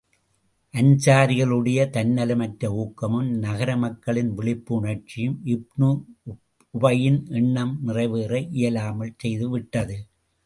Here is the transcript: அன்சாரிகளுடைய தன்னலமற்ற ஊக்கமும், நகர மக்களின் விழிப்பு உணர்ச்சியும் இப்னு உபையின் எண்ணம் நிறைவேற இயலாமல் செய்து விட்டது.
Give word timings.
அன்சாரிகளுடைய 0.73 1.79
தன்னலமற்ற 1.95 2.69
ஊக்கமும், 2.75 3.27
நகர 3.43 3.75
மக்களின் 3.77 4.31
விழிப்பு 4.33 4.71
உணர்ச்சியும் 4.75 5.37
இப்னு 5.45 5.89
உபையின் 6.73 7.19
எண்ணம் 7.31 7.73
நிறைவேற 7.81 8.33
இயலாமல் 8.51 9.17
செய்து 9.17 9.49
விட்டது. 9.49 9.97